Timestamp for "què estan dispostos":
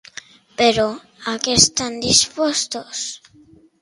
1.45-3.05